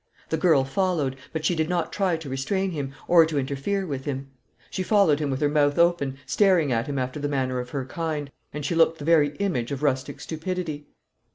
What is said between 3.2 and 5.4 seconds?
to interfere with him. She followed him